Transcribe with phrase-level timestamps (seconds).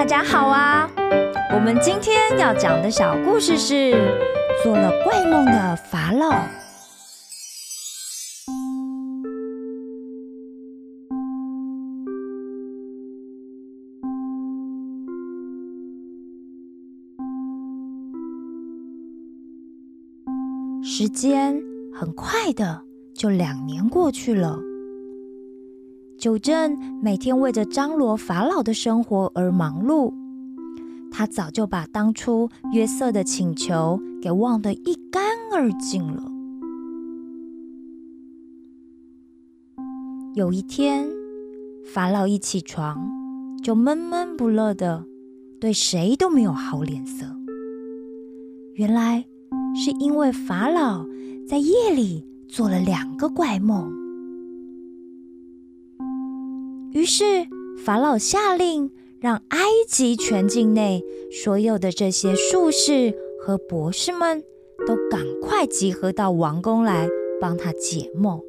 [0.00, 0.90] 大家好啊！
[1.52, 3.90] 我们今天要讲的小故事是
[4.62, 6.30] 做了怪梦的法老。
[20.82, 22.82] 时间很快的，
[23.14, 24.58] 就两年过去了。
[26.20, 30.12] 九正每天为着张罗法老的生活而忙碌，
[31.10, 36.30] 他早就把当初约瑟的请求给忘得一干二净了。
[40.34, 41.08] 有一天，
[41.94, 43.08] 法老一起床
[43.62, 45.06] 就闷闷不乐的，
[45.58, 47.24] 对谁都没有好脸色。
[48.74, 49.24] 原来
[49.74, 51.02] 是因为法老
[51.48, 53.90] 在夜里做了两个怪梦。
[56.92, 57.46] 于是
[57.84, 64.42] 法老下令，让埃及全境内所有的这些术士和博士们
[64.86, 67.08] 都赶快集合到王宫来，
[67.40, 68.40] 帮他解梦。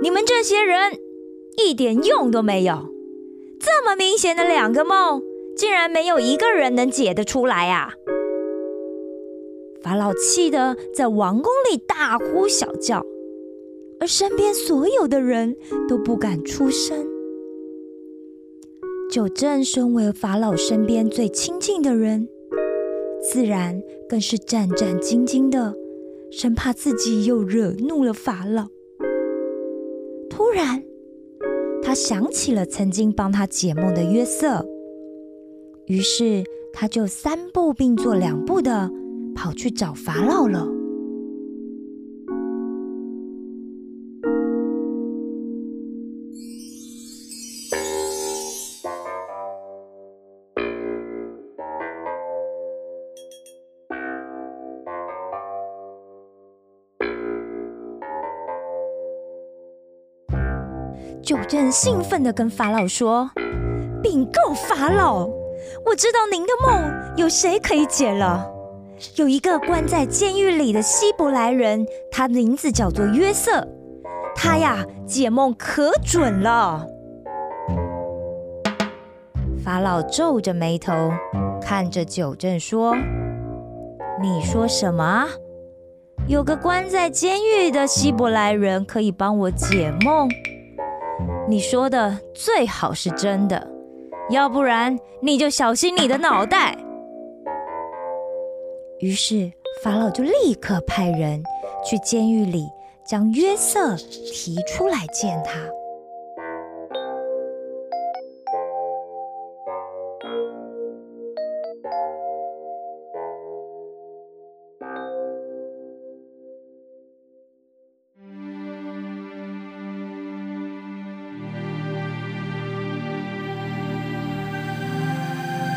[0.00, 0.98] 你们这些人
[1.56, 2.92] 一点用都没有，
[3.58, 5.22] 这么明显的两个梦，
[5.56, 7.94] 竟然没有一个人能解得出来啊！
[9.82, 13.04] 法老气得在王宫里大呼小叫，
[14.00, 15.56] 而身边所有的人
[15.88, 17.06] 都不敢出声。
[19.10, 22.28] 九正身为法老身边最亲近的人，
[23.22, 25.74] 自然更是战战兢兢的，
[26.30, 28.66] 生怕自己又惹怒了法老。
[30.28, 30.82] 突然，
[31.82, 34.66] 他想起了曾经帮他解梦的约瑟，
[35.86, 38.90] 于是他就三步并作两步的。
[39.38, 40.66] 跑去找法老了。
[61.22, 63.30] 九正兴奋的跟法老说
[64.02, 65.26] ：“禀告法老，
[65.86, 68.54] 我知道您的梦有谁可以解了。”
[69.16, 73.66] 有一个关在监狱里的希伯来人，他名字叫做约瑟。
[74.34, 76.86] 他呀，解梦可准了。
[79.64, 81.12] 法老皱着眉头
[81.60, 82.96] 看着九正说
[84.22, 85.26] ：“你说什么？
[86.26, 90.28] 有个关在监狱的希伯来人可以帮我解梦？
[91.48, 93.68] 你说的最好是真的，
[94.30, 96.76] 要不然你就小心你的脑袋。”
[99.00, 99.50] 于是
[99.82, 101.42] 法老就立刻派人
[101.84, 102.68] 去监狱里
[103.06, 105.58] 将约瑟提出来见他。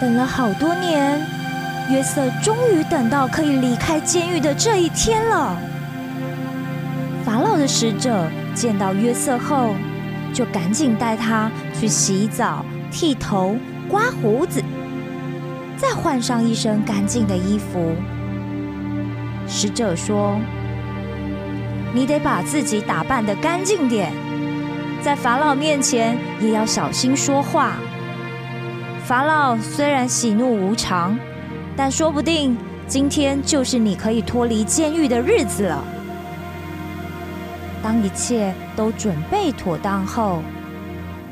[0.00, 1.37] 等了好多年。
[1.90, 5.56] 约瑟终于等到可以离开监狱的这一天了。
[7.24, 9.70] 法老的使者见到约瑟后，
[10.34, 13.56] 就赶紧带他去洗澡、剃头、
[13.88, 14.62] 刮胡子，
[15.76, 17.94] 再换上一身干净的衣服。
[19.46, 20.38] 使者说
[21.94, 24.12] ：“你得把自己打扮得干净点，
[25.00, 27.72] 在法老面前也要小心说话。
[29.06, 31.18] 法老虽然喜怒无常。”
[31.78, 32.58] 但说不定
[32.88, 35.84] 今天就是你可以脱离监狱的日子了。
[37.80, 40.42] 当一切都准备妥当后，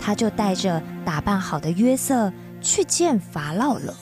[0.01, 3.93] 他就带着打扮好的约瑟去见法老了。